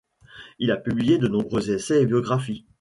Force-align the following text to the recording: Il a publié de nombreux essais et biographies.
Il 0.57 0.71
a 0.71 0.77
publié 0.77 1.19
de 1.19 1.27
nombreux 1.27 1.69
essais 1.69 2.01
et 2.01 2.07
biographies. 2.07 2.65